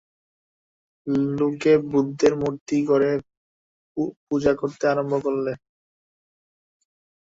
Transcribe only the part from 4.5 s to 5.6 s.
করতে আরম্ভ করলে।